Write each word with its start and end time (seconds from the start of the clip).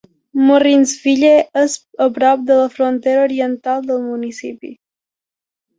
Murrinsville 0.45 1.33
és 1.65 1.75
a 2.07 2.09
prop 2.17 2.49
de 2.49 2.59
la 2.63 2.73
frontera 2.79 3.27
oriental 3.29 3.89
del 3.93 4.05
municipi. 4.11 4.77